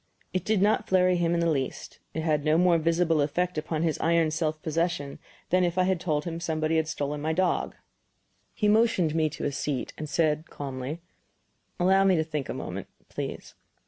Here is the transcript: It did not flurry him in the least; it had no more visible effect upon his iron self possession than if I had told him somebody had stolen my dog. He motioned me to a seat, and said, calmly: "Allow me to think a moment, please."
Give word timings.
It 0.33 0.43
did 0.43 0.63
not 0.63 0.87
flurry 0.89 1.15
him 1.17 1.35
in 1.35 1.41
the 1.41 1.49
least; 1.51 1.99
it 2.15 2.21
had 2.23 2.43
no 2.43 2.57
more 2.57 2.79
visible 2.79 3.21
effect 3.21 3.55
upon 3.55 3.83
his 3.83 3.99
iron 3.99 4.31
self 4.31 4.59
possession 4.63 5.19
than 5.51 5.63
if 5.63 5.77
I 5.77 5.83
had 5.83 5.99
told 5.99 6.25
him 6.25 6.39
somebody 6.39 6.77
had 6.77 6.87
stolen 6.87 7.21
my 7.21 7.33
dog. 7.33 7.75
He 8.55 8.67
motioned 8.67 9.13
me 9.13 9.29
to 9.29 9.45
a 9.45 9.51
seat, 9.51 9.93
and 9.99 10.09
said, 10.09 10.49
calmly: 10.49 11.01
"Allow 11.79 12.03
me 12.05 12.15
to 12.15 12.23
think 12.23 12.49
a 12.49 12.53
moment, 12.55 12.87
please." 13.09 13.53